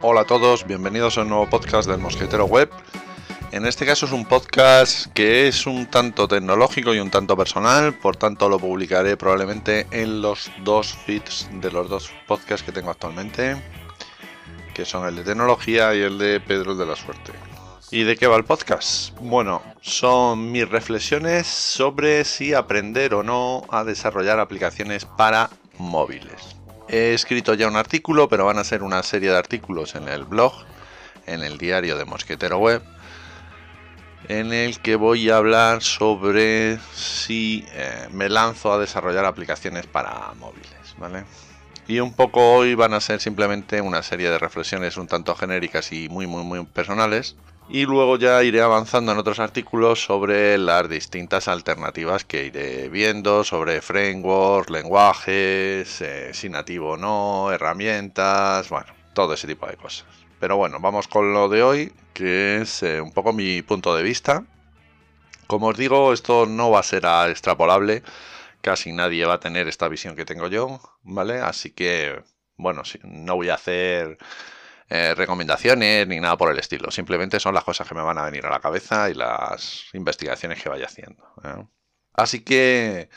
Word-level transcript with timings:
Hola 0.00 0.20
a 0.20 0.24
todos, 0.24 0.64
bienvenidos 0.64 1.18
a 1.18 1.22
un 1.22 1.30
nuevo 1.30 1.50
podcast 1.50 1.88
del 1.88 1.98
Mosquetero 1.98 2.44
Web. 2.44 2.70
En 3.50 3.66
este 3.66 3.84
caso 3.84 4.06
es 4.06 4.12
un 4.12 4.24
podcast 4.24 5.12
que 5.12 5.48
es 5.48 5.66
un 5.66 5.86
tanto 5.86 6.28
tecnológico 6.28 6.94
y 6.94 7.00
un 7.00 7.10
tanto 7.10 7.36
personal, 7.36 7.94
por 7.94 8.14
tanto 8.14 8.48
lo 8.48 8.60
publicaré 8.60 9.16
probablemente 9.16 9.88
en 9.90 10.22
los 10.22 10.52
dos 10.62 10.94
feeds 10.94 11.48
de 11.54 11.72
los 11.72 11.88
dos 11.88 12.12
podcasts 12.28 12.64
que 12.64 12.70
tengo 12.70 12.92
actualmente, 12.92 13.60
que 14.72 14.84
son 14.84 15.04
el 15.04 15.16
de 15.16 15.24
tecnología 15.24 15.92
y 15.96 16.02
el 16.02 16.16
de 16.16 16.38
Pedro 16.38 16.76
de 16.76 16.86
la 16.86 16.94
Suerte. 16.94 17.32
¿Y 17.90 18.04
de 18.04 18.16
qué 18.16 18.28
va 18.28 18.36
el 18.36 18.44
podcast? 18.44 19.18
Bueno, 19.18 19.62
son 19.80 20.52
mis 20.52 20.68
reflexiones 20.68 21.48
sobre 21.48 22.24
si 22.24 22.54
aprender 22.54 23.14
o 23.14 23.24
no 23.24 23.64
a 23.68 23.82
desarrollar 23.82 24.38
aplicaciones 24.38 25.06
para 25.06 25.50
móviles. 25.76 26.57
He 26.88 27.12
escrito 27.12 27.52
ya 27.54 27.68
un 27.68 27.76
artículo, 27.76 28.28
pero 28.28 28.46
van 28.46 28.58
a 28.58 28.64
ser 28.64 28.82
una 28.82 29.02
serie 29.02 29.30
de 29.30 29.36
artículos 29.36 29.94
en 29.94 30.08
el 30.08 30.24
blog, 30.24 30.54
en 31.26 31.42
el 31.42 31.58
diario 31.58 31.96
de 31.96 32.06
Mosquetero 32.06 32.58
Web, 32.58 32.82
en 34.28 34.54
el 34.54 34.80
que 34.80 34.96
voy 34.96 35.28
a 35.28 35.36
hablar 35.36 35.82
sobre 35.82 36.78
si 36.94 37.66
eh, 37.72 38.08
me 38.10 38.30
lanzo 38.30 38.72
a 38.72 38.78
desarrollar 38.78 39.26
aplicaciones 39.26 39.86
para 39.86 40.32
móviles, 40.38 40.94
¿vale? 40.96 41.24
Y 41.86 42.00
un 42.00 42.14
poco 42.14 42.54
hoy 42.54 42.74
van 42.74 42.94
a 42.94 43.00
ser 43.00 43.20
simplemente 43.20 43.80
una 43.80 44.02
serie 44.02 44.30
de 44.30 44.38
reflexiones 44.38 44.96
un 44.96 45.08
tanto 45.08 45.34
genéricas 45.34 45.92
y 45.92 46.08
muy 46.08 46.26
muy 46.26 46.42
muy 46.42 46.64
personales. 46.64 47.36
Y 47.70 47.84
luego 47.84 48.16
ya 48.16 48.42
iré 48.42 48.62
avanzando 48.62 49.12
en 49.12 49.18
otros 49.18 49.40
artículos 49.40 50.02
sobre 50.02 50.56
las 50.56 50.88
distintas 50.88 51.48
alternativas 51.48 52.24
que 52.24 52.46
iré 52.46 52.88
viendo, 52.88 53.44
sobre 53.44 53.82
frameworks, 53.82 54.70
lenguajes, 54.70 56.00
eh, 56.00 56.30
si 56.32 56.48
nativo 56.48 56.92
o 56.92 56.96
no, 56.96 57.52
herramientas, 57.52 58.70
bueno, 58.70 58.94
todo 59.12 59.34
ese 59.34 59.46
tipo 59.46 59.66
de 59.66 59.76
cosas. 59.76 60.06
Pero 60.40 60.56
bueno, 60.56 60.80
vamos 60.80 61.08
con 61.08 61.34
lo 61.34 61.50
de 61.50 61.62
hoy, 61.62 61.92
que 62.14 62.62
es 62.62 62.82
eh, 62.82 63.02
un 63.02 63.12
poco 63.12 63.34
mi 63.34 63.60
punto 63.60 63.94
de 63.94 64.02
vista. 64.02 64.44
Como 65.46 65.66
os 65.68 65.76
digo, 65.76 66.14
esto 66.14 66.46
no 66.46 66.70
va 66.70 66.80
a 66.80 66.82
ser 66.82 67.04
extrapolable, 67.28 68.02
casi 68.62 68.92
nadie 68.92 69.26
va 69.26 69.34
a 69.34 69.40
tener 69.40 69.68
esta 69.68 69.88
visión 69.88 70.16
que 70.16 70.24
tengo 70.24 70.48
yo, 70.48 70.80
¿vale? 71.02 71.40
Así 71.40 71.70
que, 71.72 72.22
bueno, 72.56 72.82
no 73.02 73.36
voy 73.36 73.50
a 73.50 73.54
hacer 73.54 74.16
eh, 74.88 75.14
recomendaciones 75.14 76.06
ni 76.08 76.18
nada 76.18 76.36
por 76.36 76.50
el 76.50 76.58
estilo, 76.58 76.90
simplemente 76.90 77.40
son 77.40 77.54
las 77.54 77.64
cosas 77.64 77.86
que 77.86 77.94
me 77.94 78.02
van 78.02 78.18
a 78.18 78.24
venir 78.24 78.46
a 78.46 78.50
la 78.50 78.60
cabeza 78.60 79.10
y 79.10 79.14
las 79.14 79.84
investigaciones 79.92 80.62
que 80.62 80.68
vaya 80.68 80.86
haciendo. 80.86 81.24
¿eh? 81.44 81.66
Así 82.14 82.40
que 82.40 83.10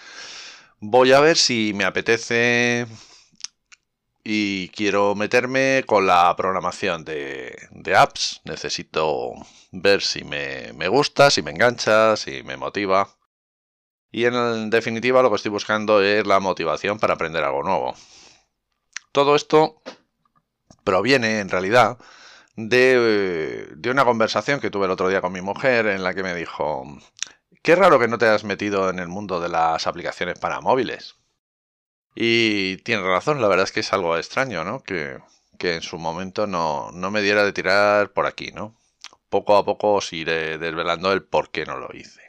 voy 0.80 1.14
a 1.14 1.20
ver 1.20 1.38
si 1.38 1.74
me 1.74 1.86
apetece 1.86 2.88
y 4.24 4.70
quiero 4.70 5.16
meterme 5.16 5.84
con 5.88 6.06
la 6.06 6.36
programación 6.36 7.06
de, 7.06 7.56
apps. 7.96 8.42
Necesito 8.46 9.34
ver 9.72 10.02
si 10.02 10.24
me, 10.24 10.88
gusta, 10.88 11.32
si 11.32 11.42
me 11.42 11.52
engancha, 11.52 12.16
si 12.18 12.44
me 12.44 12.58
motiva. 12.58 13.18
Y 14.12 14.26
en 14.26 14.70
definitiva 14.70 15.22
lo 15.22 15.30
que 15.30 15.38
estoy 15.38 15.52
buscando 15.52 16.02
es 16.02 16.28
la 16.28 16.40
motivación 16.40 17.00
para 17.00 17.14
aprender 17.14 17.44
algo 17.44 17.64
nuevo. 17.64 17.96
Todo 19.12 19.36
esto 19.36 19.82
proviene 20.84 21.40
en 21.40 21.50
realidad 21.50 21.98
de, 22.56 23.68
de, 23.76 23.90
una 23.90 24.06
conversación 24.06 24.60
que 24.60 24.70
tuve 24.70 24.86
el 24.86 24.92
otro 24.92 25.10
día 25.10 25.22
con 25.22 25.32
mi 25.32 25.42
mujer 25.42 25.88
en 25.88 26.04
la 26.04 26.14
que 26.14 26.24
me 26.24 26.36
dijo, 26.36 26.86
qué 27.62 27.76
raro 27.76 28.00
que 28.00 28.08
no 28.08 28.18
te 28.18 28.26
hayas 28.26 28.44
metido 28.44 28.90
en 28.90 29.00
el 29.00 29.08
mundo 29.08 29.40
de 29.40 29.50
las 29.50 29.88
aplicaciones 29.88 30.40
para 30.40 30.62
móviles. 30.62 31.16
Y 32.16 32.78
tiene 32.78 33.04
razón, 33.04 33.42
la 33.42 33.48
verdad 33.48 33.66
es 33.66 33.72
que 33.72 33.80
es 33.82 33.94
algo 33.94 34.18
extraño, 34.18 34.64
¿no? 34.64 34.84
Que, 34.84 35.20
en 35.60 35.82
su 35.84 36.00
momento 36.00 36.48
no, 36.48 36.92
no, 36.92 37.12
me 37.12 37.22
diera 37.22 37.44
de 37.44 37.54
tirar 37.54 38.12
por 38.14 38.26
aquí, 38.26 38.52
¿no? 38.52 38.76
Poco 39.30 39.56
a 39.58 39.64
poco 39.64 39.94
os 39.94 40.12
iré 40.12 40.58
desvelando 40.58 41.12
el 41.14 41.24
por 41.24 41.52
qué 41.52 41.66
no 41.66 41.78
lo 41.78 41.90
hice. 41.94 42.22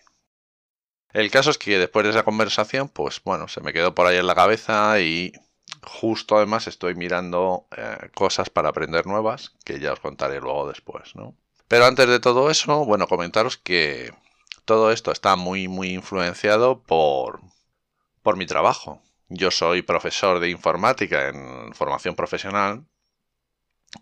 El 1.13 1.31
caso 1.31 1.51
es 1.51 1.59
que 1.59 1.79
después 1.79 2.05
de 2.05 2.11
esa 2.11 2.25
conversación, 2.25 2.89
pues 2.89 3.23
bueno, 3.25 3.49
se 3.49 3.61
me 3.63 3.73
quedó 3.73 3.95
por 3.95 4.07
ahí 4.07 4.19
en 4.19 4.27
la 4.27 4.35
cabeza 4.35 5.01
y 5.01 5.33
justo 5.83 6.37
además 6.37 6.67
estoy 6.67 6.95
mirando 6.95 7.67
eh, 7.77 8.11
cosas 8.15 8.51
para 8.51 8.71
aprender 8.71 9.07
nuevas, 9.07 9.55
que 9.65 9.81
ya 9.81 9.93
os 9.93 10.01
contaré 10.01 10.41
luego 10.41 10.69
después, 10.69 11.15
¿no? 11.15 11.35
Pero 11.69 11.87
antes 11.87 12.09
de 12.09 12.21
todo 12.21 12.51
eso, 12.51 12.85
bueno, 12.85 13.07
comentaros 13.07 13.57
que 13.57 14.13
todo 14.65 14.93
esto 14.93 15.11
está 15.11 15.37
muy, 15.37 15.69
muy 15.69 15.91
influenciado 15.91 16.83
por, 16.83 17.41
por 18.23 18.37
mi 18.37 18.47
trabajo. 18.47 19.03
Yo 19.29 19.51
soy 19.51 19.83
profesor 19.83 20.39
de 20.39 20.51
informática 20.51 21.29
en 21.29 21.73
formación 21.75 22.15
profesional 22.15 22.85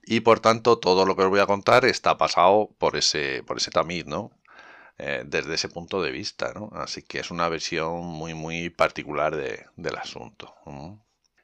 y 0.05 0.21
por 0.21 0.41
tanto 0.41 0.79
todo 0.79 1.07
lo 1.07 1.17
que 1.17 1.23
os 1.23 1.31
voy 1.31 1.41
a 1.41 1.47
contar 1.47 1.85
está 1.85 2.19
pasado 2.19 2.71
por 2.79 2.97
ese, 2.97 3.43
por 3.45 3.59
ese 3.59 3.71
tamiz, 3.71 4.07
¿no? 4.07 4.33
Eh, 4.99 5.23
desde 5.25 5.55
ese 5.55 5.69
punto 5.69 6.03
de 6.03 6.11
vista, 6.11 6.53
¿no? 6.55 6.71
Así 6.75 7.03
que 7.03 7.21
es 7.21 7.31
una 7.31 7.49
versión 7.49 8.05
muy, 8.05 8.35
muy 8.35 8.69
particular 8.69 9.35
del 9.35 9.97
asunto. 9.97 10.55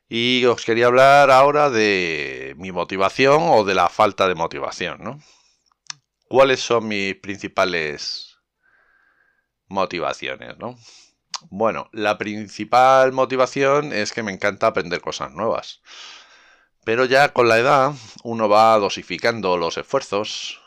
Y 0.09 0.45
os 0.45 0.65
quería 0.65 0.87
hablar 0.87 1.31
ahora 1.31 1.69
de 1.71 2.55
mi 2.59 2.71
motivación 2.71 3.43
o 3.43 3.65
de 3.65 3.75
la 3.75 3.89
falta 3.89 4.29
de 4.29 4.37
motivación, 4.37 5.03
¿no? 5.03 5.21
¿Cuáles 6.29 6.61
son 6.61 6.89
mis 6.89 7.17
principales 7.17 8.39
motivaciones, 9.69 10.57
¿no? 10.59 10.79
Bueno, 11.51 11.89
la 11.93 12.19
principal 12.19 13.13
motivación 13.13 13.93
es 13.93 14.13
que 14.13 14.23
me 14.23 14.33
encanta 14.33 14.69
aprender 14.69 15.01
cosas 15.01 15.33
nuevas. 15.33 15.83
Pero 16.85 17.05
ya 17.05 17.33
con 17.33 17.49
la 17.49 17.59
edad 17.59 17.93
uno 18.23 18.49
va 18.49 18.79
dosificando 18.79 19.57
los 19.57 19.77
esfuerzos 19.77 20.61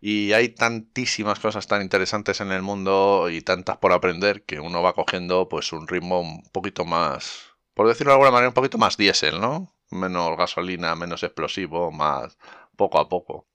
y 0.00 0.32
hay 0.32 0.48
tantísimas 0.50 1.38
cosas 1.38 1.66
tan 1.68 1.82
interesantes 1.82 2.40
en 2.40 2.52
el 2.52 2.62
mundo 2.62 3.28
y 3.30 3.42
tantas 3.42 3.76
por 3.78 3.92
aprender 3.92 4.44
que 4.44 4.60
uno 4.60 4.82
va 4.82 4.94
cogiendo 4.94 5.48
pues 5.48 5.72
un 5.72 5.88
ritmo 5.88 6.20
un 6.20 6.42
poquito 6.50 6.84
más, 6.84 7.45
por 7.76 7.88
decirlo 7.88 8.12
de 8.12 8.14
alguna 8.14 8.30
manera, 8.30 8.48
un 8.48 8.54
poquito 8.54 8.78
más 8.78 8.96
diésel, 8.96 9.38
¿no? 9.38 9.70
Menos 9.90 10.34
gasolina, 10.38 10.96
menos 10.96 11.22
explosivo, 11.22 11.92
más 11.92 12.38
poco 12.74 12.98
a 12.98 13.06
poco. 13.06 13.46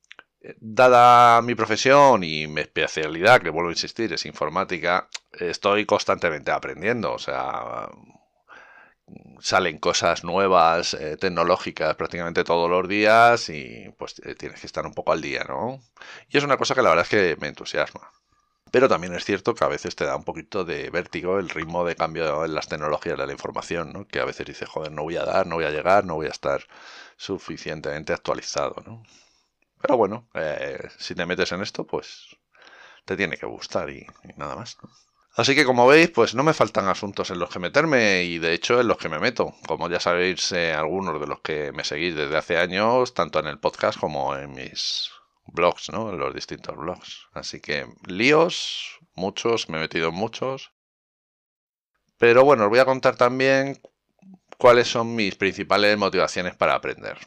Dada 0.59 1.41
mi 1.41 1.55
profesión 1.55 2.23
y 2.23 2.45
mi 2.45 2.61
especialidad, 2.61 3.41
que 3.41 3.49
vuelvo 3.49 3.69
a 3.69 3.73
insistir, 3.73 4.13
es 4.13 4.27
informática, 4.27 5.09
estoy 5.31 5.87
constantemente 5.87 6.51
aprendiendo. 6.51 7.13
O 7.13 7.19
sea, 7.19 7.89
salen 9.39 9.79
cosas 9.79 10.23
nuevas, 10.23 10.93
eh, 10.93 11.17
tecnológicas 11.17 11.95
prácticamente 11.95 12.43
todos 12.43 12.69
los 12.69 12.87
días 12.87 13.49
y 13.49 13.89
pues 13.97 14.21
eh, 14.23 14.35
tienes 14.35 14.61
que 14.61 14.67
estar 14.67 14.85
un 14.85 14.93
poco 14.93 15.13
al 15.13 15.21
día, 15.21 15.43
¿no? 15.47 15.81
Y 16.29 16.37
es 16.37 16.43
una 16.43 16.57
cosa 16.57 16.75
que 16.75 16.83
la 16.83 16.89
verdad 16.89 17.05
es 17.05 17.09
que 17.09 17.37
me 17.41 17.47
entusiasma. 17.47 18.11
Pero 18.71 18.87
también 18.87 19.13
es 19.13 19.25
cierto 19.25 19.53
que 19.53 19.65
a 19.65 19.67
veces 19.67 19.95
te 19.97 20.05
da 20.05 20.15
un 20.15 20.23
poquito 20.23 20.63
de 20.63 20.89
vértigo 20.89 21.39
el 21.39 21.49
ritmo 21.49 21.85
de 21.85 21.95
cambio 21.95 22.45
en 22.45 22.55
las 22.55 22.69
tecnologías 22.69 23.17
de 23.17 23.27
la 23.27 23.33
información, 23.33 23.91
¿no? 23.91 24.07
Que 24.07 24.19
a 24.21 24.25
veces 24.25 24.45
dices, 24.45 24.69
joder, 24.69 24.93
no 24.93 25.03
voy 25.03 25.17
a 25.17 25.25
dar, 25.25 25.45
no 25.45 25.55
voy 25.55 25.65
a 25.65 25.71
llegar, 25.71 26.05
no 26.05 26.15
voy 26.15 26.27
a 26.27 26.29
estar 26.29 26.65
suficientemente 27.17 28.13
actualizado, 28.13 28.81
¿no? 28.85 29.03
Pero 29.81 29.97
bueno, 29.97 30.27
eh, 30.35 30.87
si 30.97 31.15
te 31.15 31.25
metes 31.25 31.51
en 31.51 31.61
esto, 31.61 31.85
pues 31.85 32.37
te 33.05 33.17
tiene 33.17 33.37
que 33.37 33.45
gustar 33.45 33.89
y, 33.89 34.07
nada 34.37 34.55
más. 34.55 34.77
Así 35.35 35.55
que 35.55 35.65
como 35.65 35.87
veis, 35.87 36.09
pues 36.09 36.35
no 36.35 36.43
me 36.43 36.53
faltan 36.53 36.87
asuntos 36.87 37.29
en 37.29 37.39
los 37.39 37.49
que 37.49 37.59
meterme 37.59 38.23
y 38.23 38.37
de 38.37 38.53
hecho 38.53 38.79
en 38.79 38.87
los 38.87 38.97
que 38.97 39.09
me 39.09 39.19
meto. 39.19 39.53
Como 39.67 39.89
ya 39.89 39.99
sabéis, 39.99 40.51
eh, 40.53 40.73
algunos 40.73 41.19
de 41.19 41.27
los 41.27 41.41
que 41.41 41.71
me 41.73 41.83
seguís 41.83 42.15
desde 42.15 42.37
hace 42.37 42.57
años, 42.57 43.13
tanto 43.13 43.39
en 43.39 43.47
el 43.47 43.59
podcast 43.59 43.99
como 43.99 44.35
en 44.35 44.51
mis 44.53 45.11
blogs, 45.45 45.89
¿no? 45.91 46.11
Los 46.11 46.33
distintos 46.33 46.75
blogs. 46.75 47.27
Así 47.33 47.59
que 47.59 47.85
líos, 48.05 48.99
muchos, 49.13 49.69
me 49.69 49.77
he 49.77 49.81
metido 49.81 50.09
en 50.09 50.15
muchos. 50.15 50.71
Pero 52.17 52.43
bueno, 52.43 52.65
os 52.65 52.69
voy 52.69 52.79
a 52.79 52.85
contar 52.85 53.15
también 53.15 53.81
cuáles 54.57 54.87
son 54.87 55.15
mis 55.15 55.35
principales 55.35 55.97
motivaciones 55.97 56.55
para 56.55 56.75
aprender. 56.75 57.17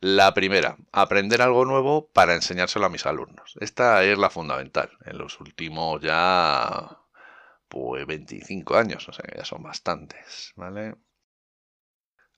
La 0.00 0.34
primera, 0.34 0.76
aprender 0.92 1.40
algo 1.40 1.64
nuevo 1.64 2.10
para 2.12 2.34
enseñárselo 2.34 2.86
a 2.86 2.90
mis 2.90 3.06
alumnos. 3.06 3.54
Esta 3.60 4.04
es 4.04 4.18
la 4.18 4.28
fundamental. 4.28 4.90
En 5.06 5.18
los 5.18 5.40
últimos 5.40 6.02
ya 6.02 6.98
pues 7.68 8.06
25 8.06 8.76
años, 8.76 9.08
o 9.08 9.12
sea 9.12 9.24
ya 9.36 9.44
son 9.44 9.62
bastantes, 9.62 10.52
¿vale? 10.56 10.94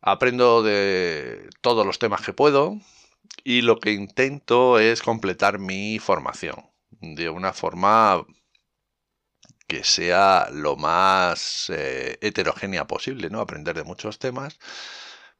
Aprendo 0.00 0.62
de 0.62 1.48
todos 1.60 1.84
los 1.84 1.98
temas 1.98 2.22
que 2.22 2.32
puedo 2.32 2.78
y 3.44 3.62
lo 3.62 3.78
que 3.78 3.92
intento 3.92 4.78
es 4.78 5.02
completar 5.02 5.58
mi 5.58 5.98
formación 5.98 6.70
de 7.00 7.28
una 7.28 7.52
forma 7.52 8.24
que 9.66 9.84
sea 9.84 10.48
lo 10.52 10.76
más 10.76 11.70
eh, 11.70 12.18
heterogénea 12.20 12.86
posible, 12.86 13.30
¿no? 13.30 13.40
Aprender 13.40 13.76
de 13.76 13.84
muchos 13.84 14.18
temas 14.18 14.58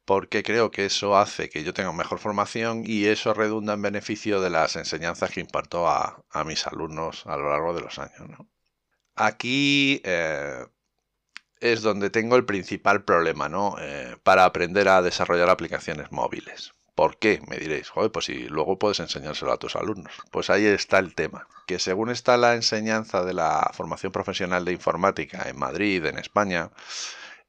porque 0.07 0.41
creo 0.41 0.71
que 0.71 0.85
eso 0.85 1.17
hace 1.17 1.49
que 1.49 1.65
yo 1.65 1.73
tenga 1.73 1.91
mejor 1.91 2.19
formación 2.19 2.83
y 2.85 3.07
eso 3.07 3.33
redunda 3.33 3.73
en 3.73 3.81
beneficio 3.81 4.39
de 4.39 4.49
las 4.49 4.77
enseñanzas 4.77 5.31
que 5.31 5.41
imparto 5.41 5.85
a, 5.89 6.23
mis 6.45 6.65
alumnos 6.65 7.25
a 7.27 7.35
lo 7.35 7.49
largo 7.49 7.73
de 7.73 7.81
los 7.81 7.99
años. 7.99 8.21
Aquí 9.15 10.01
eh, 10.05 10.65
es 11.59 11.81
donde 11.81 12.09
tengo 12.09 12.37
el 12.37 12.45
principal 12.45 13.03
problema 13.03 13.49
¿no? 13.49 13.75
Eh, 13.81 14.15
para 14.23 14.45
aprender 14.45 14.87
a 14.87 15.01
desarrollar 15.01 15.49
aplicaciones 15.49 16.09
móviles. 16.09 16.71
¿Por 16.97 17.19
qué? 17.19 17.39
Me 17.47 17.57
diréis, 17.57 17.89
joder, 17.89 18.11
pues 18.11 18.25
si 18.25 18.47
luego 18.49 18.79
puedes 18.79 18.99
enseñárselo 18.99 19.51
a 19.51 19.59
tus 19.59 19.75
alumnos. 19.75 20.13
Pues 20.31 20.49
ahí 20.49 20.65
está 20.65 20.97
el 20.97 21.13
tema, 21.13 21.47
que 21.67 21.77
según 21.77 22.09
está 22.09 22.37
la 22.37 22.55
enseñanza 22.55 23.23
de 23.23 23.35
la 23.35 23.69
formación 23.75 24.11
profesional 24.11 24.65
de 24.65 24.71
informática 24.71 25.47
en 25.47 25.59
Madrid, 25.59 26.03
en 26.07 26.17
España, 26.17 26.71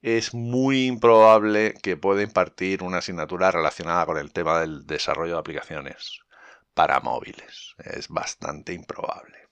es 0.03 0.35
muy 0.35 0.85
improbable 0.85 1.73
que 1.83 1.97
pueda 1.97 2.23
impartir 2.23 2.83
una 2.83 2.99
asignatura 2.99 3.51
relacionada 3.51 4.05
con 4.05 4.19
el 4.19 4.35
tema 4.35 4.61
del 4.61 4.87
desarrollo 4.87 5.33
de 5.33 5.41
aplicaciones 5.41 6.21
para 6.75 7.01
móviles. 7.01 7.75
Es 7.79 8.09
bastante 8.11 8.75
improbable. 8.75 9.49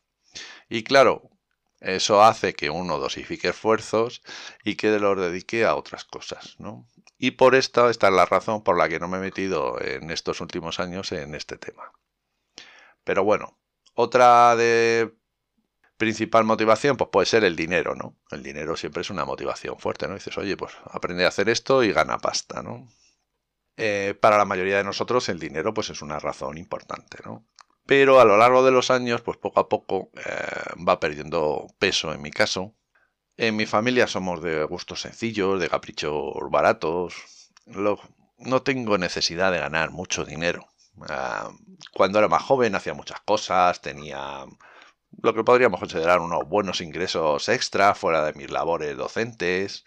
Y 0.69 0.83
claro, 0.83 1.31
eso 1.81 2.23
hace 2.23 2.55
que 2.55 2.71
uno 2.71 2.99
dosifique 2.99 3.49
esfuerzos 3.49 4.23
y 4.65 4.77
que 4.77 4.99
los 4.99 5.19
dedique 5.19 5.65
a 5.65 5.75
otras 5.75 6.05
cosas, 6.05 6.57
¿no? 6.59 6.87
Y 7.19 7.33
por 7.33 7.55
esta, 7.55 7.91
es 7.91 8.03
la 8.03 8.27
razón 8.27 8.63
por 8.63 8.77
la 8.77 8.89
que 8.89 8.99
no 9.01 9.09
me 9.09 9.19
he 9.19 9.21
metido 9.21 9.81
en 9.81 10.11
estos 10.11 10.41
últimos 10.41 10.81
años 10.81 11.13
en 11.13 11.35
este 11.35 11.57
tema. 11.57 11.93
Pero 13.05 13.25
bueno, 13.25 13.59
otra 13.95 14.57
de 14.57 15.15
principal 15.97 16.45
motivación, 16.45 16.97
pues 16.97 17.11
puede 17.11 17.27
ser 17.27 17.45
el 17.45 17.57
dinero, 17.57 17.95
¿no? 17.95 18.17
El 18.31 18.43
dinero 18.43 18.77
siempre 18.77 19.03
es 19.03 19.11
una 19.11 19.25
motivación 19.25 19.79
fuerte, 19.79 20.09
¿no? 20.09 20.15
dices, 20.15 20.37
oye, 20.39 20.57
pues 20.57 20.75
aprende 20.91 21.25
a 21.25 21.29
hacer 21.29 21.49
esto 21.49 21.83
y 21.83 21.93
gana 21.93 22.19
pasta, 22.19 22.63
¿no? 22.63 22.87
Eh, 23.79 24.15
para 24.21 24.39
la 24.39 24.45
mayoría 24.45 24.79
de 24.79 24.85
nosotros 24.85 25.29
el 25.29 25.39
dinero, 25.39 25.75
pues 25.75 25.91
es 25.91 26.03
una 26.03 26.19
razón 26.19 26.59
importante, 26.59 27.19
¿no? 27.25 27.47
Pero 27.87 28.21
a 28.21 28.25
lo 28.25 28.37
largo 28.37 28.65
de 28.65 28.73
los 28.73 28.91
años, 28.91 29.23
pues 29.23 29.39
poco 29.39 29.61
a 29.61 29.69
poco 29.69 30.11
eh, 30.15 30.85
va 30.87 31.01
perdiendo 31.01 31.69
peso 31.79 32.13
en 32.13 32.21
mi 32.23 32.31
caso. 32.31 32.75
En 33.37 33.57
mi 33.57 33.67
familia 33.67 34.07
somos 34.09 34.43
de 34.43 34.65
gustos 34.65 35.03
sencillos, 35.03 35.61
de 35.61 35.69
caprichos 35.69 36.35
baratos. 36.51 37.15
no 38.39 38.63
tengo 38.63 38.99
necesidad 38.99 39.53
de 39.53 39.59
ganar 39.61 39.91
mucho 39.91 40.25
dinero. 40.25 40.67
Ah, 41.09 41.51
cuando 41.93 42.19
era 42.19 42.29
más 42.29 42.43
joven 42.43 42.75
hacía 42.75 42.95
muchas 42.95 43.21
cosas, 43.21 43.81
tenía 43.81 44.47
lo 45.23 45.35
que 45.35 45.45
podríamos 45.45 45.81
considerar 45.81 46.21
unos 46.21 46.49
buenos 46.49 46.81
ingresos 46.81 47.49
extra 47.49 47.95
fuera 47.95 48.25
de 48.25 48.35
mis 48.35 48.51
labores 48.51 48.97
docentes. 48.97 49.85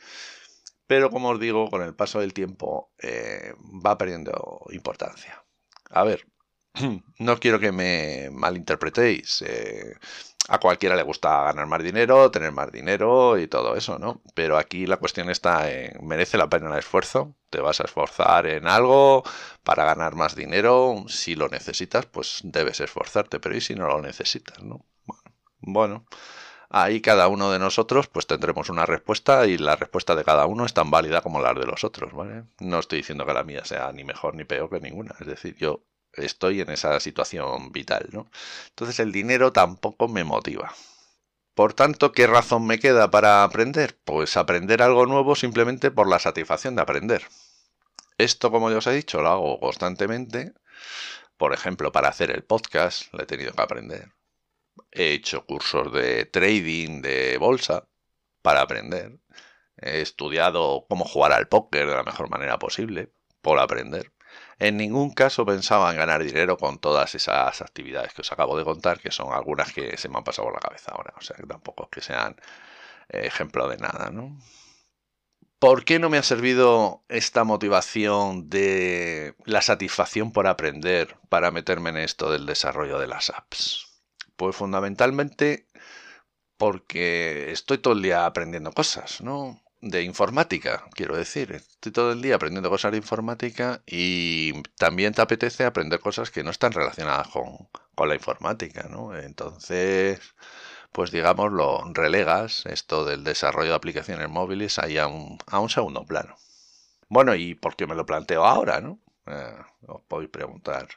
Pero 0.88 1.10
como 1.12 1.30
os 1.30 1.40
digo, 1.40 1.70
con 1.70 1.82
el 1.84 1.96
paso 1.96 2.20
del 2.20 2.34
tiempo 2.34 2.92
eh, 3.00 3.54
va 3.86 3.98
perdiendo 3.98 4.66
importancia. 4.72 5.44
A 5.92 6.04
ver, 6.04 6.28
no 7.20 7.40
quiero 7.40 7.60
que 7.60 7.72
me 7.72 8.30
malinterpretéis. 8.32 9.44
Eh, 9.46 9.96
a 10.50 10.60
cualquiera 10.60 10.96
le 10.96 11.04
gusta 11.04 11.44
ganar 11.44 11.68
más 11.68 11.84
dinero, 11.84 12.32
tener 12.32 12.52
más 12.52 12.72
dinero 12.72 13.38
y 13.38 13.48
todo 13.48 13.76
eso, 13.76 14.00
¿no? 14.00 14.22
Pero 14.34 14.58
aquí 14.58 14.88
la 14.88 14.98
cuestión 14.98 15.30
está 15.30 15.72
en, 15.72 16.06
¿merece 16.06 16.38
la 16.38 16.50
pena 16.50 16.72
el 16.72 16.80
esfuerzo? 16.80 17.36
¿Te 17.52 17.60
vas 17.62 17.80
a 17.80 17.84
esforzar 17.84 18.48
en 18.48 18.68
algo 18.68 19.24
para 19.64 19.86
ganar 19.86 20.16
más 20.16 20.36
dinero? 20.36 21.06
Si 21.08 21.36
lo 21.36 21.50
necesitas, 21.50 22.06
pues 22.08 22.40
debes 22.44 22.80
esforzarte, 22.80 23.40
pero 23.40 23.56
¿y 23.56 23.62
si 23.62 23.76
no 23.76 23.88
lo 23.88 24.02
necesitas, 24.02 24.64
no? 24.64 24.86
Bueno, 25.62 26.06
ahí 26.70 27.02
cada 27.02 27.28
uno 27.28 27.52
de 27.52 27.60
nosotros 27.60 28.08
pues 28.08 28.28
tendremos 28.28 28.70
una 28.70 28.86
respuesta 28.86 29.46
y 29.48 29.58
la 29.58 29.76
respuesta 29.76 30.16
de 30.16 30.24
cada 30.24 30.46
uno 30.46 30.66
es 30.66 30.74
tan 30.74 30.92
válida 30.92 31.22
como 31.22 31.42
la 31.42 31.54
de 31.54 31.66
los 31.66 31.84
otros, 31.84 32.14
¿vale? 32.14 32.46
No 32.60 32.80
estoy 32.80 33.00
diciendo 33.00 33.26
que 33.26 33.34
la 33.34 33.44
mía 33.44 33.66
sea 33.66 33.92
ni 33.92 34.04
mejor 34.04 34.36
ni 34.36 34.46
peor 34.46 34.70
que 34.70 34.80
ninguna, 34.80 35.16
es 35.20 35.28
decir, 35.28 35.56
yo 35.58 35.84
estoy 36.14 36.62
en 36.62 36.70
esa 36.70 37.00
situación 37.00 37.72
vital, 37.72 38.08
¿no? 38.12 38.30
Entonces 38.70 39.00
el 39.00 39.12
dinero 39.12 39.52
tampoco 39.54 40.08
me 40.08 40.24
motiva. 40.24 40.74
Por 41.54 41.74
tanto, 41.74 42.14
¿qué 42.14 42.26
razón 42.28 42.66
me 42.66 42.80
queda 42.80 43.12
para 43.12 43.44
aprender? 43.44 43.98
Pues 44.06 44.38
aprender 44.38 44.82
algo 44.82 45.06
nuevo 45.06 45.36
simplemente 45.36 45.92
por 45.92 46.08
la 46.08 46.20
satisfacción 46.20 46.76
de 46.76 46.82
aprender. 46.82 47.28
Esto, 48.18 48.52
como 48.52 48.70
ya 48.72 48.78
os 48.78 48.88
he 48.88 48.94
dicho, 48.94 49.22
lo 49.22 49.30
hago 49.30 49.60
constantemente. 49.60 50.54
Por 51.38 51.54
ejemplo, 51.54 51.92
para 51.92 52.10
hacer 52.10 52.32
el 52.32 52.44
podcast, 52.44 53.14
lo 53.14 53.24
he 53.24 53.26
tenido 53.26 53.54
que 53.54 53.62
aprender. 53.62 54.12
He 54.92 55.14
hecho 55.14 55.46
cursos 55.46 55.92
de 55.94 56.26
trading, 56.26 57.02
de 57.02 57.38
bolsa, 57.38 57.88
para 58.42 58.62
aprender. 58.62 59.20
He 59.78 60.02
estudiado 60.02 60.86
cómo 60.90 61.06
jugar 61.06 61.34
al 61.34 61.48
póker 61.48 61.88
de 61.88 61.96
la 61.96 62.04
mejor 62.04 62.30
manera 62.30 62.60
posible, 62.60 63.12
por 63.42 63.60
aprender. 63.60 64.12
En 64.60 64.78
ningún 64.78 65.12
caso 65.14 65.46
pensaba 65.46 65.90
en 65.92 65.98
ganar 65.98 66.24
dinero 66.24 66.58
con 66.58 66.80
todas 66.80 67.16
esas 67.16 67.62
actividades 67.62 68.14
que 68.14 68.22
os 68.22 68.32
acabo 68.32 68.58
de 68.58 68.66
contar, 68.66 69.00
que 69.00 69.12
son 69.12 69.34
algunas 69.34 69.72
que 69.74 69.98
se 69.98 70.10
me 70.10 70.18
han 70.18 70.24
pasado 70.24 70.48
por 70.48 70.56
la 70.56 70.60
cabeza 70.60 70.92
ahora. 70.92 71.14
O 71.18 71.22
sea, 71.22 71.36
que 71.38 71.48
tampoco 71.48 71.84
es 71.86 71.90
que 71.90 72.02
sean 72.02 72.36
eh, 73.10 73.22
ejemplo 73.26 73.68
de 73.68 73.78
nada, 73.78 74.10
¿no? 74.12 74.38
¿Por 75.60 75.84
qué 75.84 76.00
no 76.00 76.10
me 76.10 76.18
ha 76.18 76.24
servido 76.24 77.04
esta 77.10 77.44
motivación 77.44 78.50
de 78.50 79.36
la 79.44 79.62
satisfacción 79.62 80.32
por 80.32 80.48
aprender 80.48 81.18
para 81.28 81.52
meterme 81.52 81.90
en 81.90 81.98
esto 81.98 82.32
del 82.32 82.46
desarrollo 82.46 82.98
de 82.98 83.08
las 83.08 83.30
apps? 83.30 83.88
Pues 84.38 84.56
fundamentalmente 84.56 85.68
porque 86.56 87.52
estoy 87.52 87.80
todo 87.80 87.94
el 87.94 88.02
día 88.02 88.26
aprendiendo 88.26 88.72
cosas, 88.72 89.22
¿no? 89.22 89.62
De 89.82 90.04
informática, 90.04 90.86
quiero 90.94 91.16
decir. 91.16 91.54
Estoy 91.54 91.92
todo 91.94 92.12
el 92.12 92.22
día 92.22 92.36
aprendiendo 92.36 92.70
cosas 92.70 92.92
de 92.92 92.98
informática 92.98 93.82
y 93.86 94.62
también 94.78 95.14
te 95.14 95.22
apetece 95.22 95.64
aprender 95.64 96.02
cosas 96.02 96.32
que 96.32 96.44
no 96.44 96.52
están 96.52 96.74
relacionadas 96.74 97.30
con, 97.30 97.70
la 98.08 98.16
informática, 98.16 98.88
¿no? 98.90 99.16
Entonces, 99.18 100.20
pues 100.92 101.12
digamos, 101.12 101.52
lo 101.52 101.84
relegas 101.94 102.66
esto 102.66 103.06
del 103.06 103.24
desarrollo 103.24 103.70
de 103.70 103.76
aplicaciones 103.76 104.30
móviles 104.30 104.80
ahí 104.80 104.98
a 104.98 105.08
un, 105.08 105.38
a 105.48 105.60
un 105.60 105.70
segundo 105.70 106.06
plano. 106.06 106.36
Bueno, 107.10 107.36
¿y 107.36 107.56
por 107.56 107.76
qué 107.76 107.88
me 107.88 107.96
lo 107.96 108.06
planteo 108.06 108.46
ahora, 108.46 108.82
no? 108.82 109.00
Eh, 109.28 109.56
os 109.88 110.02
podéis 110.08 110.30
preguntar 110.30 110.88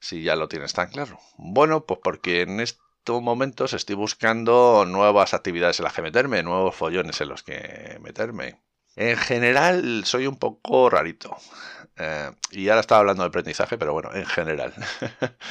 si 0.00 0.22
ya 0.22 0.36
lo 0.36 0.48
tienes 0.48 0.72
tan 0.74 0.90
claro? 0.90 1.18
Bueno, 1.38 1.84
pues 1.86 2.00
porque 2.02 2.42
en 2.42 2.60
estos 3.04 3.20
momentos 3.20 3.74
estoy 3.74 3.96
buscando 3.96 4.86
nuevas 4.88 5.34
actividades 5.34 5.78
en 5.78 5.84
las 5.84 5.92
que 5.92 6.00
meterme, 6.00 6.42
nuevos 6.42 6.74
follones 6.74 7.20
en 7.20 7.28
los 7.28 7.42
que 7.42 7.98
meterme. 8.00 8.56
En 8.96 9.18
general 9.18 10.06
soy 10.06 10.26
un 10.26 10.38
poco 10.38 10.88
rarito. 10.88 11.36
Eh, 11.98 12.30
y 12.52 12.70
ahora 12.70 12.80
estaba 12.80 13.00
hablando 13.00 13.22
de 13.22 13.28
aprendizaje, 13.28 13.76
pero 13.76 13.92
bueno, 13.92 14.08
en 14.14 14.24
general. 14.24 14.72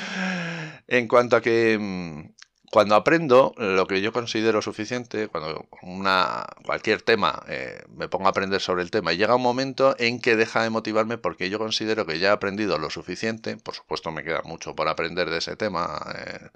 en 0.87 1.07
cuanto 1.07 1.35
a 1.35 1.41
que 1.41 1.77
mm, 1.79 2.33
cuando 2.71 2.95
aprendo 2.95 3.53
lo 3.59 3.85
que 3.85 4.01
yo 4.01 4.11
considero 4.11 4.63
suficiente, 4.63 5.27
cuando 5.27 5.67
una, 5.83 6.47
cualquier 6.65 7.03
tema 7.03 7.43
eh, 7.47 7.83
me 7.95 8.09
pongo 8.09 8.25
a 8.25 8.29
aprender 8.29 8.61
sobre 8.61 8.81
el 8.81 8.89
tema 8.89 9.13
y 9.13 9.17
llega 9.17 9.35
un 9.35 9.43
momento 9.43 9.95
en 9.99 10.19
que 10.19 10.35
deja 10.35 10.63
de 10.63 10.71
motivarme 10.71 11.19
porque 11.19 11.51
yo 11.51 11.59
considero 11.59 12.07
que 12.07 12.17
ya 12.17 12.29
he 12.29 12.31
aprendido 12.31 12.79
lo 12.79 12.89
suficiente, 12.89 13.57
por 13.57 13.75
supuesto 13.75 14.11
me 14.11 14.23
queda 14.23 14.41
mucho 14.43 14.75
por 14.75 14.87
aprender 14.87 15.29
de 15.29 15.37
ese 15.37 15.55
tema, 15.55 16.01
eh, 16.17 16.49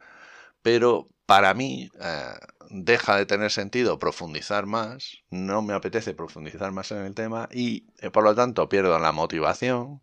pero 0.68 1.08
para 1.26 1.54
mí 1.54 1.90
eh, 2.02 2.34
deja 2.70 3.16
de 3.16 3.26
tener 3.26 3.52
sentido 3.52 4.00
profundizar 4.00 4.66
más, 4.66 5.20
no 5.30 5.62
me 5.62 5.74
apetece 5.74 6.14
profundizar 6.14 6.74
más 6.74 6.92
en 6.92 7.06
el 7.06 7.16
tema 7.16 7.48
y 7.54 7.86
por 8.12 8.26
lo 8.26 8.36
tanto 8.36 8.68
pierdo 8.68 9.00
la 9.00 9.14
motivación 9.14 10.02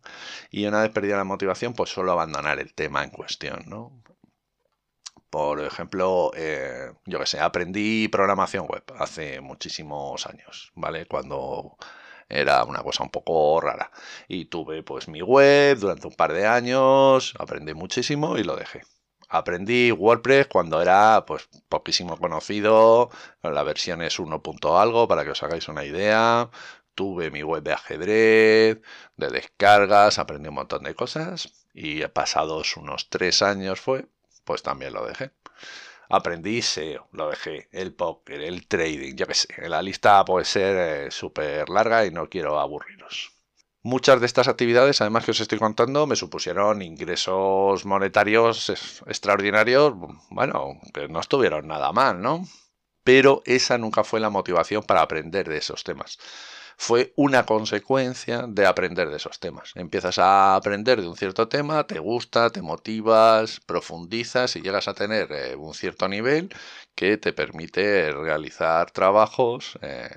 y 0.49 0.65
una 0.65 0.81
vez 0.81 0.89
perdida 0.89 1.17
la 1.17 1.23
motivación 1.23 1.73
pues 1.75 1.91
suelo 1.91 2.13
abandonar 2.13 2.57
el 2.57 2.73
tema 2.73 3.03
en 3.03 3.11
cuestión, 3.11 3.65
¿no? 3.67 4.01
Por 5.29 5.61
ejemplo, 5.61 6.31
eh, 6.35 6.91
yo 7.05 7.19
que 7.19 7.27
sé, 7.27 7.39
aprendí 7.39 8.07
programación 8.07 8.65
web 8.65 8.83
hace 8.97 9.41
muchísimos 9.41 10.25
años, 10.25 10.71
¿vale? 10.73 11.05
Cuando 11.05 11.77
era 12.27 12.63
una 12.63 12.81
cosa 12.81 13.03
un 13.03 13.11
poco 13.11 13.61
rara. 13.61 13.91
Y 14.27 14.45
tuve 14.45 14.81
pues 14.81 15.07
mi 15.07 15.21
web 15.21 15.77
durante 15.77 16.07
un 16.07 16.15
par 16.15 16.33
de 16.33 16.47
años, 16.47 17.35
aprendí 17.37 17.75
muchísimo 17.75 18.37
y 18.39 18.43
lo 18.43 18.55
dejé. 18.55 18.81
Aprendí 19.37 19.91
WordPress 19.91 20.47
cuando 20.47 20.81
era 20.81 21.25
pues 21.25 21.49
poquísimo 21.69 22.17
conocido, 22.17 23.09
la 23.41 23.63
versión 23.63 24.01
es 24.01 24.19
1. 24.19 24.41
algo 24.79 25.07
para 25.07 25.23
que 25.23 25.31
os 25.31 25.43
hagáis 25.43 25.67
una 25.67 25.83
idea. 25.85 26.49
Tuve 26.95 27.29
mi 27.31 27.43
web 27.43 27.61
de 27.63 27.73
ajedrez, 27.73 28.81
de 29.17 29.29
descargas, 29.29 30.17
aprendí 30.19 30.47
un 30.49 30.55
montón 30.55 30.83
de 30.83 30.95
cosas 30.95 31.53
y 31.73 32.05
pasados 32.07 32.77
unos 32.77 33.09
tres 33.09 33.41
años 33.41 33.81
fue, 33.81 34.07
pues 34.45 34.63
también 34.63 34.93
lo 34.93 35.05
dejé. 35.05 35.31
Aprendí 36.09 36.61
SEO, 36.61 37.07
lo 37.11 37.29
dejé, 37.29 37.67
el 37.71 37.93
póker, 37.93 38.41
el 38.41 38.67
trading, 38.67 39.15
yo 39.15 39.27
qué 39.27 39.33
sé. 39.33 39.69
La 39.69 39.81
lista 39.81 40.23
puede 40.25 40.45
ser 40.45 41.07
eh, 41.07 41.11
súper 41.11 41.69
larga 41.69 42.05
y 42.05 42.11
no 42.11 42.29
quiero 42.29 42.59
aburriros. 42.59 43.34
Muchas 43.85 44.19
de 44.19 44.25
estas 44.25 44.47
actividades, 44.47 44.99
además 45.01 45.25
que 45.25 45.31
os 45.31 45.39
estoy 45.39 45.59
contando, 45.59 46.07
me 46.07 46.15
supusieron 46.15 46.81
ingresos 46.81 47.85
monetarios 47.85 48.71
extraordinarios, 49.05 49.93
bueno, 50.31 50.79
que 50.91 51.07
no 51.07 51.19
estuvieron 51.19 51.67
nada 51.67 51.91
mal, 51.91 52.19
¿no? 52.19 52.47
Pero 53.03 53.43
esa 53.45 53.77
nunca 53.77 54.03
fue 54.03 54.19
la 54.19 54.31
motivación 54.31 54.81
para 54.81 55.01
aprender 55.01 55.47
de 55.47 55.57
esos 55.57 55.83
temas 55.83 56.17
fue 56.77 57.13
una 57.15 57.45
consecuencia 57.45 58.45
de 58.47 58.65
aprender 58.65 59.09
de 59.09 59.17
esos 59.17 59.39
temas. 59.39 59.71
Empiezas 59.75 60.17
a 60.17 60.55
aprender 60.55 60.99
de 60.99 61.07
un 61.07 61.15
cierto 61.15 61.47
tema, 61.47 61.85
te 61.85 61.99
gusta, 61.99 62.49
te 62.49 62.61
motivas, 62.63 63.61
profundizas 63.61 64.55
y 64.55 64.61
llegas 64.61 64.87
a 64.87 64.95
tener 64.95 65.31
eh, 65.31 65.55
un 65.55 65.73
cierto 65.75 66.09
nivel 66.09 66.49
que 66.95 67.17
te 67.17 67.33
permite 67.33 68.11
realizar 68.11 68.89
trabajos 68.91 69.77
eh, 69.81 70.09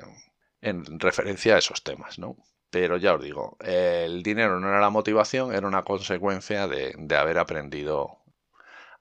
en 0.63 0.99
referencia 0.99 1.55
a 1.55 1.59
esos 1.59 1.85
temas, 1.85 2.19
¿no? 2.19 2.35
Pero 2.71 2.97
ya 2.99 3.15
os 3.15 3.23
digo, 3.23 3.57
el 3.61 4.23
dinero 4.23 4.61
no 4.61 4.69
era 4.69 4.81
la 4.81 4.91
motivación, 4.91 5.55
era 5.55 5.67
una 5.67 5.85
consecuencia 5.85 6.69
de, 6.69 6.95
de 6.99 7.17
haber 7.17 7.39
aprendido. 7.39 8.19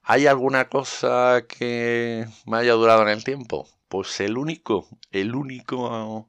¿Hay 0.02 0.26
alguna 0.26 0.68
cosa 0.68 1.44
que 1.48 2.26
me 2.46 2.58
haya 2.58 2.72
durado 2.74 3.02
en 3.02 3.08
el 3.08 3.24
tiempo? 3.24 3.68
Pues 3.88 4.20
el 4.20 4.38
único, 4.38 4.88
el 5.12 5.34
único 5.34 6.28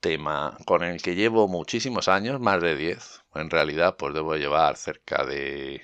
tema 0.00 0.58
con 0.66 0.82
el 0.82 1.00
que 1.02 1.14
llevo 1.14 1.48
muchísimos 1.48 2.08
años, 2.08 2.40
más 2.40 2.60
de 2.62 2.76
10. 2.76 3.22
En 3.34 3.50
realidad, 3.50 3.96
pues 3.96 4.14
debo 4.14 4.36
llevar 4.36 4.76
cerca 4.76 5.24
de... 5.24 5.82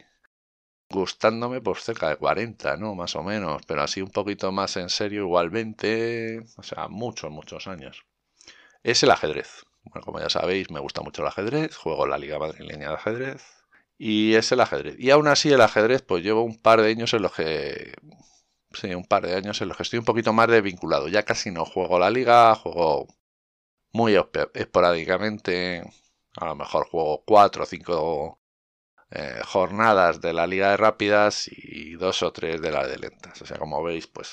Gustándome, 0.91 1.61
pues 1.61 1.83
cerca 1.85 2.09
de 2.09 2.17
40, 2.17 2.77
¿no? 2.77 2.95
Más 2.95 3.17
o 3.17 3.23
menos. 3.23 3.63
Pero 3.67 3.83
así 3.83 4.03
un 4.03 4.11
poquito 4.11 4.53
más 4.53 4.77
en 4.77 4.89
serio, 4.89 5.23
igual 5.23 5.51
20. 5.51 6.45
O 6.57 6.63
sea, 6.63 6.89
muchos, 6.89 7.31
muchos 7.31 7.67
años. 7.67 8.07
Es 8.83 9.03
el 9.03 9.11
ajedrez. 9.13 9.66
Bueno, 9.91 10.05
como 10.05 10.21
ya 10.21 10.29
sabéis, 10.31 10.71
me 10.71 10.81
gusta 10.81 11.03
mucho 11.03 11.23
el 11.23 11.29
ajedrez. 11.29 11.77
Juego 11.77 12.07
la 12.07 12.19
Liga 12.19 12.39
Madrileña 12.39 12.89
de 12.89 12.95
Ajedrez. 12.95 13.43
Y 13.99 14.35
es 14.35 14.53
el 14.53 14.61
ajedrez. 14.61 14.97
Y 14.99 15.11
aún 15.11 15.29
así 15.29 15.51
el 15.53 15.61
ajedrez, 15.61 16.03
pues 16.03 16.23
llevo 16.23 16.43
un 16.43 16.61
par 16.61 16.83
de 16.83 16.91
años 16.91 17.15
en 17.15 17.23
los 17.23 17.33
que... 17.33 17.95
Sí, 18.73 18.95
un 18.95 19.05
par 19.07 19.27
de 19.27 19.35
años 19.37 19.61
en 19.63 19.69
los 19.69 19.77
que 19.77 19.85
estoy 19.85 19.99
un 19.99 20.05
poquito 20.05 20.33
más 20.33 20.49
desvinculado. 20.49 21.09
Ya 21.09 21.25
casi 21.25 21.51
no 21.51 21.65
juego 21.65 21.99
la 21.99 22.11
liga, 22.11 22.55
juego 22.57 23.07
muy 23.93 24.17
esporádicamente. 24.55 25.83
A 26.37 26.47
lo 26.47 26.55
mejor 26.57 26.89
juego 26.89 27.25
cuatro 27.27 27.63
o 27.65 27.67
cinco 27.67 28.41
eh, 29.11 29.41
jornadas 29.45 30.21
de 30.21 30.33
la 30.33 30.47
liga 30.47 30.71
de 30.71 30.77
rápidas 30.77 31.49
y 31.49 31.95
dos 31.95 32.23
o 32.23 32.33
tres 32.33 32.61
de 32.61 32.73
la 32.73 32.87
de 32.87 32.99
lentas. 32.99 33.41
O 33.43 33.47
sea, 33.47 33.59
como 33.59 33.83
veis, 33.83 34.07
pues 34.07 34.31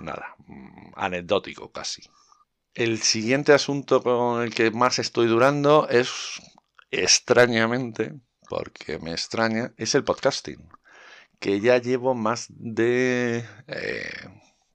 nada, 0.00 0.34
mm, 0.46 0.92
anecdótico 0.96 1.70
casi. 1.72 2.02
El 2.76 3.00
siguiente 3.00 3.54
asunto 3.54 4.02
con 4.02 4.42
el 4.42 4.54
que 4.54 4.70
más 4.70 4.98
estoy 4.98 5.28
durando 5.28 5.88
es, 5.88 6.10
extrañamente, 6.90 8.20
porque 8.50 8.98
me 8.98 9.12
extraña, 9.12 9.72
es 9.78 9.94
el 9.94 10.04
podcasting, 10.04 10.68
que 11.40 11.60
ya 11.60 11.78
llevo 11.78 12.14
más 12.14 12.48
de... 12.50 13.46
Eh, 13.66 14.10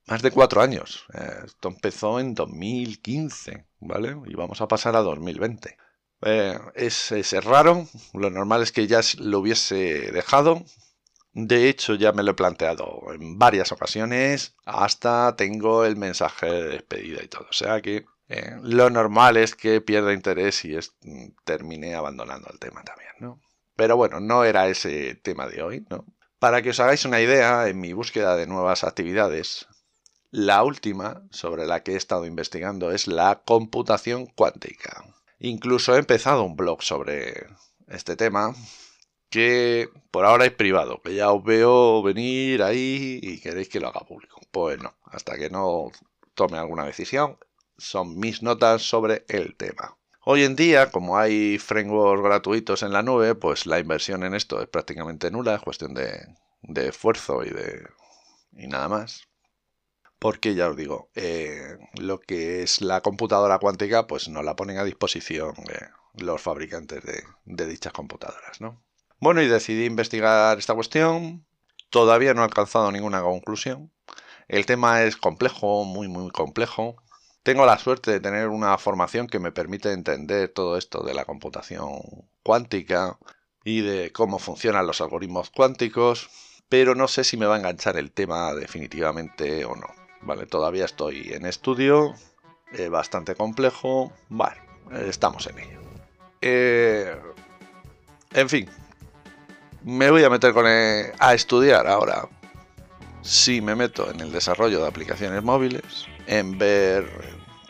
más 0.08 0.20
de 0.20 0.32
cuatro 0.32 0.62
años. 0.62 1.06
Eh, 1.14 1.42
esto 1.46 1.68
empezó 1.68 2.18
en 2.18 2.34
2015, 2.34 3.66
¿vale? 3.78 4.16
Y 4.26 4.34
vamos 4.34 4.60
a 4.60 4.66
pasar 4.66 4.96
a 4.96 5.02
2020. 5.02 5.76
Eh, 6.22 6.58
es, 6.74 7.12
es, 7.12 7.44
raro, 7.44 7.86
lo 8.14 8.30
normal 8.30 8.62
es 8.62 8.72
que 8.72 8.88
ya 8.88 9.00
lo 9.18 9.38
hubiese 9.38 10.10
dejado. 10.10 10.64
De 11.34 11.68
hecho, 11.68 11.94
ya 11.94 12.12
me 12.12 12.22
lo 12.22 12.32
he 12.32 12.34
planteado 12.34 13.04
en 13.14 13.38
varias 13.38 13.72
ocasiones, 13.72 14.54
hasta 14.66 15.34
tengo 15.34 15.84
el 15.84 15.96
mensaje 15.96 16.46
de 16.46 16.68
despedida 16.68 17.22
y 17.22 17.28
todo. 17.28 17.46
O 17.48 17.54
sea 17.54 17.80
que 17.80 18.04
eh, 18.28 18.56
lo 18.62 18.90
normal 18.90 19.38
es 19.38 19.54
que 19.54 19.80
pierda 19.80 20.12
interés 20.12 20.64
y 20.64 20.76
es, 20.76 20.94
termine 21.44 21.94
abandonando 21.94 22.50
el 22.52 22.58
tema 22.58 22.82
también, 22.84 23.12
¿no? 23.18 23.40
Pero 23.76 23.96
bueno, 23.96 24.20
no 24.20 24.44
era 24.44 24.68
ese 24.68 25.14
tema 25.14 25.46
de 25.46 25.62
hoy, 25.62 25.86
¿no? 25.88 26.04
Para 26.38 26.60
que 26.60 26.70
os 26.70 26.80
hagáis 26.80 27.04
una 27.06 27.20
idea, 27.20 27.68
en 27.68 27.80
mi 27.80 27.94
búsqueda 27.94 28.36
de 28.36 28.46
nuevas 28.46 28.84
actividades, 28.84 29.66
la 30.30 30.62
última 30.64 31.22
sobre 31.30 31.66
la 31.66 31.82
que 31.82 31.92
he 31.92 31.96
estado 31.96 32.26
investigando 32.26 32.90
es 32.90 33.06
la 33.06 33.42
computación 33.44 34.26
cuántica. 34.26 35.04
Incluso 35.38 35.94
he 35.94 35.98
empezado 35.98 36.42
un 36.42 36.56
blog 36.56 36.82
sobre 36.82 37.46
este 37.88 38.16
tema 38.16 38.54
que 39.32 39.88
por 40.12 40.24
ahora 40.24 40.44
es 40.44 40.52
privado, 40.52 41.00
que 41.02 41.14
ya 41.16 41.32
os 41.32 41.42
veo 41.42 42.02
venir 42.02 42.62
ahí 42.62 43.18
y 43.22 43.40
queréis 43.40 43.68
que 43.68 43.80
lo 43.80 43.88
haga 43.88 44.06
público. 44.06 44.40
Pues 44.52 44.80
no, 44.80 44.94
hasta 45.06 45.36
que 45.36 45.50
no 45.50 45.90
tome 46.34 46.58
alguna 46.58 46.84
decisión, 46.84 47.38
son 47.78 48.18
mis 48.18 48.42
notas 48.42 48.82
sobre 48.82 49.24
el 49.28 49.56
tema. 49.56 49.96
Hoy 50.24 50.44
en 50.44 50.54
día, 50.54 50.92
como 50.92 51.18
hay 51.18 51.58
frameworks 51.58 52.22
gratuitos 52.22 52.82
en 52.84 52.92
la 52.92 53.02
nube, 53.02 53.34
pues 53.34 53.66
la 53.66 53.80
inversión 53.80 54.22
en 54.22 54.34
esto 54.34 54.60
es 54.62 54.68
prácticamente 54.68 55.30
nula, 55.32 55.56
es 55.56 55.62
cuestión 55.62 55.94
de, 55.94 56.12
de 56.62 56.88
esfuerzo 56.88 57.42
y 57.44 57.50
de 57.50 57.82
y 58.54 58.68
nada 58.68 58.88
más 58.88 59.26
porque 60.22 60.54
ya 60.54 60.68
os 60.68 60.76
digo, 60.76 61.10
eh, 61.16 61.78
lo 61.94 62.20
que 62.20 62.62
es 62.62 62.80
la 62.80 63.00
computadora 63.00 63.58
cuántica, 63.58 64.06
pues 64.06 64.28
nos 64.28 64.44
la 64.44 64.54
ponen 64.54 64.78
a 64.78 64.84
disposición 64.84 65.52
eh, 65.68 65.88
los 66.14 66.40
fabricantes 66.40 67.02
de, 67.02 67.66
dichas 67.66 67.92
computadoras, 67.92 68.60
¿no? 68.60 68.80
Bueno, 69.22 69.40
y 69.40 69.46
decidí 69.46 69.84
investigar 69.84 70.58
esta 70.58 70.74
cuestión. 70.74 71.46
Todavía 71.90 72.34
no 72.34 72.40
he 72.40 72.44
alcanzado 72.44 72.90
ninguna 72.90 73.22
conclusión. 73.22 73.92
El 74.48 74.66
tema 74.66 75.04
es 75.04 75.16
complejo, 75.16 75.84
muy, 75.84 76.08
muy 76.08 76.28
complejo. 76.32 76.96
Tengo 77.44 77.64
la 77.64 77.78
suerte 77.78 78.10
de 78.10 78.18
tener 78.18 78.48
una 78.48 78.76
formación 78.78 79.28
que 79.28 79.38
me 79.38 79.52
permite 79.52 79.92
entender 79.92 80.48
todo 80.48 80.76
esto 80.76 81.04
de 81.04 81.14
la 81.14 81.24
computación 81.24 82.00
cuántica 82.42 83.16
y 83.62 83.82
de 83.82 84.10
cómo 84.10 84.40
funcionan 84.40 84.88
los 84.88 85.00
algoritmos 85.00 85.50
cuánticos, 85.50 86.28
pero 86.68 86.96
no 86.96 87.06
sé 87.06 87.22
si 87.22 87.36
me 87.36 87.46
va 87.46 87.54
a 87.54 87.58
enganchar 87.58 87.96
el 87.98 88.10
tema 88.10 88.52
definitivamente 88.54 89.64
o 89.64 89.76
no. 89.76 89.86
Vale, 90.22 90.46
todavía 90.46 90.84
estoy 90.84 91.32
en 91.32 91.46
estudio, 91.46 92.12
bastante 92.90 93.36
complejo. 93.36 94.12
Vale, 94.30 94.60
estamos 95.06 95.46
en 95.46 95.60
ello. 95.60 95.80
Eh, 96.40 97.16
en 98.34 98.48
fin, 98.48 98.68
me 99.84 100.10
voy 100.10 100.24
a 100.24 100.30
meter 100.30 100.52
con 100.52 100.66
a 100.66 101.34
estudiar 101.34 101.86
ahora. 101.86 102.28
Si 103.22 103.60
me 103.60 103.76
meto 103.76 104.10
en 104.10 104.20
el 104.20 104.32
desarrollo 104.32 104.80
de 104.80 104.88
aplicaciones 104.88 105.42
móviles, 105.42 106.06
en 106.26 106.58
ver 106.58 107.06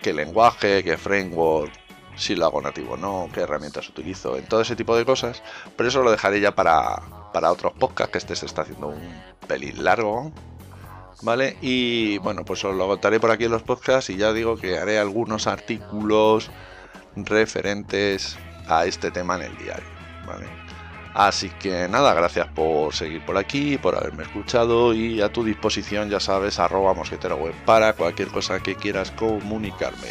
qué 0.00 0.12
lenguaje, 0.12 0.82
qué 0.82 0.96
framework, 0.96 1.72
si 2.16 2.34
lo 2.34 2.46
hago 2.46 2.62
nativo 2.62 2.94
o 2.94 2.96
no, 2.96 3.28
qué 3.32 3.40
herramientas 3.40 3.88
utilizo, 3.88 4.36
en 4.36 4.46
todo 4.46 4.62
ese 4.62 4.76
tipo 4.76 4.96
de 4.96 5.04
cosas. 5.04 5.42
Pero 5.76 5.88
eso 5.88 6.02
lo 6.02 6.10
dejaré 6.10 6.40
ya 6.40 6.54
para, 6.54 7.02
para 7.32 7.52
otros 7.52 7.72
podcasts, 7.74 8.12
que 8.12 8.18
este 8.18 8.36
se 8.36 8.46
está 8.46 8.62
haciendo 8.62 8.88
un 8.88 9.22
pelín 9.46 9.84
largo. 9.84 10.32
¿vale? 11.22 11.56
Y 11.60 12.18
bueno, 12.18 12.44
pues 12.44 12.64
os 12.64 12.74
lo 12.74 12.86
contaré 12.86 13.18
por 13.20 13.30
aquí 13.30 13.44
en 13.44 13.52
los 13.52 13.62
podcasts 13.62 14.10
y 14.10 14.16
ya 14.16 14.32
digo 14.32 14.56
que 14.56 14.78
haré 14.78 14.98
algunos 14.98 15.46
artículos 15.46 16.50
referentes 17.16 18.36
a 18.68 18.86
este 18.86 19.10
tema 19.10 19.36
en 19.36 19.42
el 19.42 19.56
diario, 19.58 19.88
¿vale? 20.26 20.46
Así 21.14 21.50
que 21.50 21.88
nada, 21.88 22.14
gracias 22.14 22.48
por 22.48 22.94
seguir 22.94 23.24
por 23.24 23.36
aquí, 23.36 23.76
por 23.76 23.94
haberme 23.94 24.22
escuchado 24.22 24.94
y 24.94 25.20
a 25.20 25.30
tu 25.30 25.44
disposición, 25.44 26.08
ya 26.08 26.20
sabes, 26.20 26.58
arroba 26.58 26.94
mosquetero 26.94 27.36
web 27.36 27.54
para 27.66 27.92
cualquier 27.92 28.28
cosa 28.28 28.60
que 28.60 28.76
quieras 28.76 29.10
comunicarme, 29.10 30.08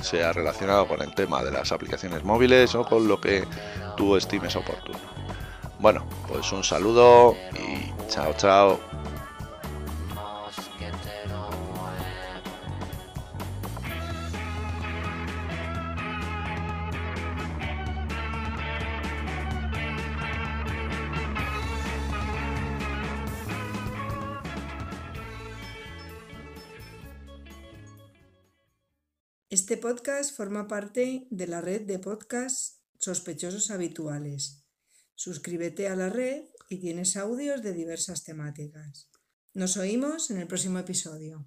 sea 0.00 0.32
relacionado 0.32 0.86
con 0.86 1.02
el 1.02 1.12
tema 1.14 1.42
de 1.42 1.50
las 1.50 1.72
aplicaciones 1.72 2.22
móviles 2.22 2.74
o 2.76 2.84
con 2.84 3.08
lo 3.08 3.20
que 3.20 3.44
tú 3.96 4.16
estimes 4.16 4.54
oportuno. 4.54 4.98
Bueno, 5.80 6.06
pues 6.28 6.52
un 6.52 6.62
saludo 6.62 7.34
y 7.54 8.08
chao, 8.08 8.32
chao. 8.36 8.99
Este 29.60 29.76
podcast 29.76 30.34
forma 30.34 30.66
parte 30.66 31.28
de 31.30 31.46
la 31.46 31.60
red 31.60 31.82
de 31.82 31.98
podcasts 31.98 32.80
sospechosos 32.98 33.70
habituales. 33.70 34.64
Suscríbete 35.14 35.86
a 35.88 35.96
la 35.96 36.08
red 36.08 36.44
y 36.70 36.78
tienes 36.80 37.18
audios 37.18 37.62
de 37.62 37.74
diversas 37.74 38.24
temáticas. 38.24 39.10
Nos 39.52 39.76
oímos 39.76 40.30
en 40.30 40.38
el 40.38 40.46
próximo 40.46 40.78
episodio. 40.78 41.46